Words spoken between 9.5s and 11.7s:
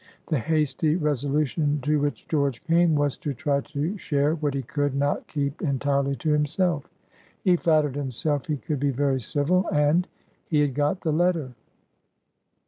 and—he had got the letter.